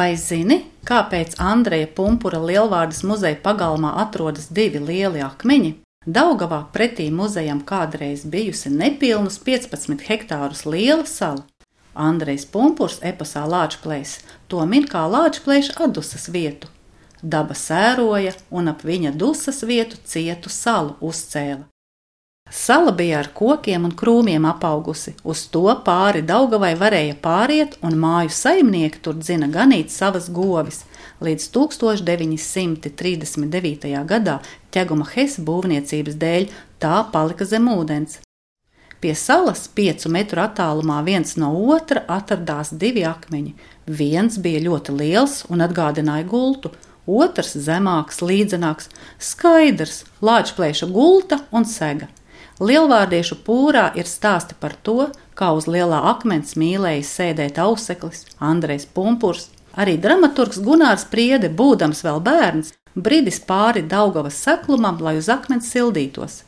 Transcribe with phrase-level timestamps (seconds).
[0.00, 0.56] Vai zini,
[0.88, 5.72] kāpēc Andreja Pumpura lielvārdas muzeja pagalmā atrodas divi lieli akmeņi?
[6.16, 11.44] Daugavā pretī muzejam kādreiz bijusi nepilnus 15 hektārus liela sala.
[12.06, 14.14] Andrejs Pumpurs eposā Lāčplēs
[14.48, 16.70] to min kā Lāčplēša atdusas vietu.
[17.20, 21.66] Daba sēroja un ap viņa dusas vietu cietu salu uzcēla.
[22.50, 28.30] Sala bija ar kokiem un krūmiem apaugusi, uz to pāri Daugavai varēja pāriet, un māju
[28.34, 30.82] saimnieki tur dzina ganīt savas govis.
[31.22, 34.02] Līdz 1939.
[34.10, 34.42] gadā
[34.74, 36.50] ķeguma Hesa būvniecības dēļ
[36.82, 38.18] tā palika zem ūdens.
[39.00, 43.54] Pie salas piecu metru attālumā viens no otra atradās divi akmeņi.
[43.86, 46.74] Viens bija ļoti liels un atgādināja gultu,
[47.06, 48.90] otrs zemāks, līdzenāks,
[49.22, 52.10] skaidrs, lāčplēša gulta un sega.
[52.60, 59.46] Lielvārdiešu pūrā ir stāsti par to, kā uz lielā akmens mīlēja sēdēt auseklis Andrejs Pumpurs.
[59.80, 66.42] Arī dramaturgs Gunārs Priede, būdams vēl bērns, bridis pāri Daugavas seklumam, lai uz akmens sildītos.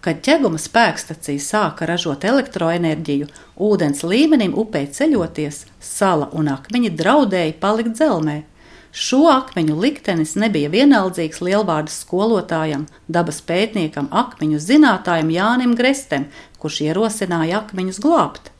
[0.00, 3.28] Kad ķeguma spēkstacija sāka ražot elektroenerģiju,
[3.60, 8.40] ūdens līmenim upē ceļoties, sala un akmeņi draudēja palikt dzelmē,
[8.92, 16.26] Šo akmeņu liktenis nebija vienaldzīgs lielvārdas skolotājam, dabas pētniekam, akmeņu zinātājam Jānim Grestem,
[16.60, 18.50] kurš ierosināja akmeņus glābt.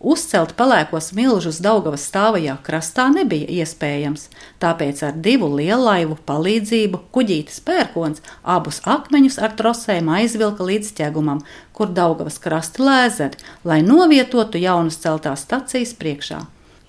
[0.00, 4.24] Uzcelt pelēkos milžus Daugavas stāvajā krastā nebija iespējams,
[4.64, 8.24] tāpēc ar divu lielaivu palīdzību kuģītis pērkons
[8.56, 11.44] abus akmeņus ar trosēm aizvilka līdz ķegumam,
[11.76, 16.40] kur Daugavas krasti lēzeri, lai novietotu jaunas celtās stacijas priekšā.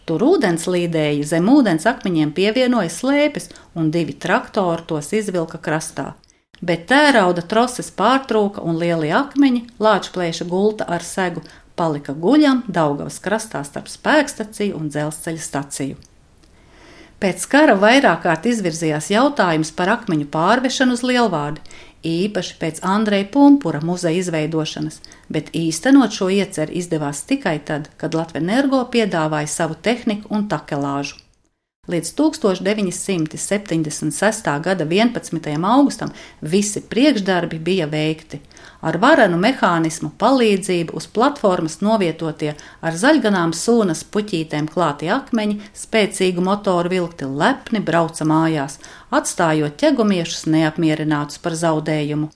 [0.03, 6.13] Tur ūdenslīdēji zem ūdens akmeņiem pievienoja slēpes, un divi traktori tos izvilka krastā.
[6.63, 11.43] Bet tērauda troses pārtrūka, un lielie akmeņi, lāčplēša gulta ar segu,
[11.75, 15.99] palika guļam Daugavas krastā starp spēkstaciju un dzelzceļa staciju.
[17.23, 21.63] Pēc kara vairāk kārt izvirzījās jautājums par akmeņu pārvešanu uz lielvārdu,
[22.03, 24.99] īpaši pēc Andreja Pumpura muzeja izveidošanas,
[25.31, 31.23] bet īstenot šo ieceru izdevās tikai tad, kad Latvijas energo piedāvāja savu tehniku un takelāžu.
[31.83, 34.45] Līdz 1976.
[34.64, 35.66] gada 11.
[35.67, 36.11] augustam
[36.42, 38.39] visi priekšdarbi bija veikti.
[38.80, 46.88] Ar varenu mehānismu palīdzību uz platformas novietotie ar zaļganām sūnas puķītēm klāti akmeņi, spēcīgu motoru
[46.93, 48.80] vilkti lepni brauca mājās,
[49.11, 52.32] atstājot ķegumiešus neapmierinātus par zaudējumu.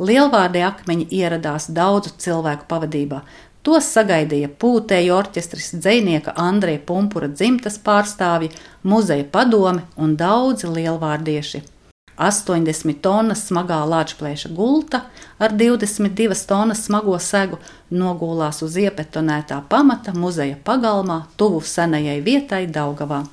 [0.00, 3.20] Lielvārdie akmeņi ieradās daudzu cilvēku pavadībā,
[3.60, 8.48] Tos sagaidīja pūtēju orķestris, dzinieka Andreja Pumpura dzimtas pārstāvji,
[8.82, 11.60] muzeja padome un daudzi lielvārdieši.
[12.20, 15.02] 80 tonnas smagā lāčplēša gulta
[15.40, 17.56] ar 22 tonnas smago segu
[17.90, 23.24] nogulās uz iepetonētā pamata muzeja pagalmā, tuvu senajai vietai Daugavā.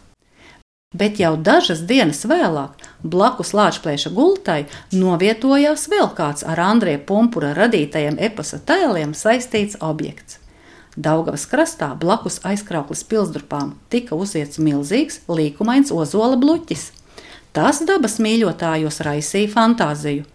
[0.97, 4.63] Bet jau dažas dienas vēlāk, blakus Lāčplēša gultai,
[4.95, 10.39] novietojās vēl kāds ar Andrija Pumpura radītajiem eposa tēliem saistīts objekts.
[10.97, 16.87] Daugavas krastā blakus aizkrauklas pilsdrupām tika uziets milzīgs līkumains ozola bluķis.
[17.53, 20.25] Tas dabas mīļotājos raisīja fantāziju.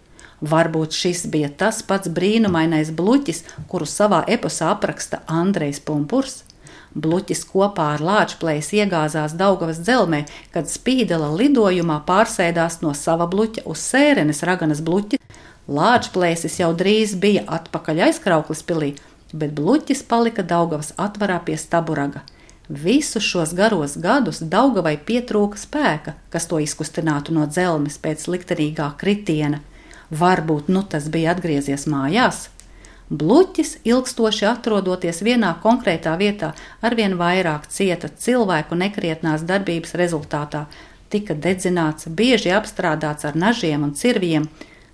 [0.53, 6.43] Varbūt šis bija tas pats brīnumainais bluķis, kuru savā eposā apraksta Andrejs Pumpurs.
[6.93, 10.23] Bluķis kopā ar lāčplēs iegāzās Daugavas dzelmē,
[10.53, 15.17] kad spīdela lidojumā pārsēdās no sava bluķa uz sērenes raganas bluķi.
[15.67, 18.91] Lāčplēsis jau drīz bija atpakaļ aizkrauklis pilī,
[19.33, 22.21] bet bluķis palika Daugavas atvarā pie staburaga.
[22.69, 29.59] Visus šos garos gadus Daugavai pietrūka spēka, kas to izkustinātu no dzelmes pēc liktenīgā kritiena.
[30.13, 32.52] Varbūt nu tas bija atgriezies mājās.
[33.13, 40.63] Bluķis, ilgstoši atrodoties vienā konkrētā vietā, arvien vairāk cieta cilvēku nekrietnās darbības rezultātā,
[41.13, 44.47] tika dedzināts, bieži apstrādāts ar nažiem un cirviem,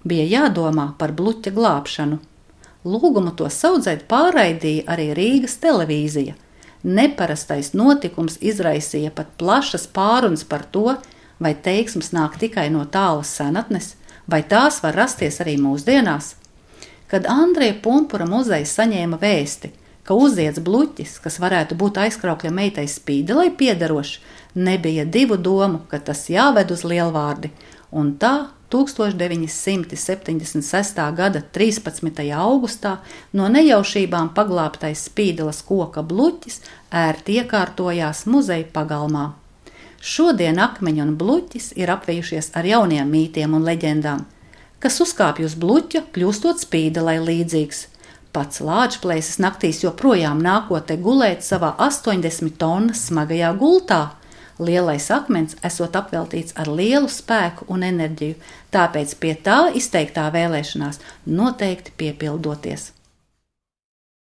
[0.04, 2.20] bija jādomā par bluķa glābšanu.
[2.84, 6.36] Lūgumu to saudzēt pārraidīja arī Rīgas televīzija.
[6.84, 10.98] Neparastais notikums izraisīja pat plašas pārunas par to,
[11.40, 13.94] vai teiksmes nāk tikai no tālas senatnes,
[14.28, 16.34] vai tās var rasties arī mūsdienās.
[17.10, 19.72] Kad Andrija Pumpura muzejs saņēma vēsti,
[20.06, 24.20] ka uziets bluķis, kas varētu būt aizkraukļa meitai spīdelai piederošs,
[24.54, 27.50] nebija divu domu, ka tas jāved uz lielvārdi,
[27.90, 31.02] un tā 1976.
[31.18, 32.34] gada 13.
[32.38, 32.98] augustā
[33.34, 36.62] no nejaušībām paglābtais spīdeles koka bluķis
[36.94, 39.34] ērti iekārtojās muzeja pagalmā.
[40.00, 44.30] Šodien akmeņi un bluķis ir apvijušies ar jauniem mītiem un leģendām
[44.84, 47.86] kas uzkāpj uz bluķa, kļūstot spīdelai līdzīgs.
[48.36, 54.04] Pats lāčplēsis naktīs joprojām nākotnē gulēt savā 80 tonnas smagajā gultā.
[54.60, 58.36] Lielais akmens esot apveltīts ar lielu spēku un enerģiju,
[58.76, 62.92] tāpēc pie tā izteiktā vēlēšanās noteikti piepildoties.